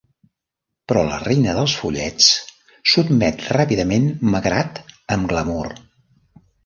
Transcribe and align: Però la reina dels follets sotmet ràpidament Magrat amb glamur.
Però 0.91 1.01
la 1.09 1.19
reina 1.25 1.53
dels 1.57 1.75
follets 1.81 2.29
sotmet 2.93 3.43
ràpidament 3.59 4.09
Magrat 4.37 4.81
amb 5.17 5.33
glamur. 5.35 5.67